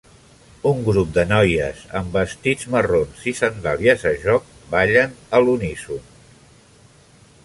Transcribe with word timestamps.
Un 0.67 0.79
grup 0.85 1.09
de 1.17 1.25
noies 1.31 1.83
amb 1.99 2.15
vestits 2.19 2.69
marrons 2.77 3.27
i 3.33 3.35
sandàlies 3.41 4.07
a 4.13 4.17
joc 4.25 4.49
ballen 4.75 5.15
a 5.37 5.43
l'unisó. 5.45 5.99